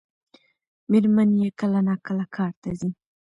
[0.89, 2.89] مېرمن یې کله ناکله کار ته ځي.